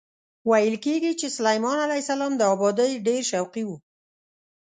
[0.49, 3.69] ویل کېږي چې سلیمان علیه السلام د ابادۍ ډېر شوقي و.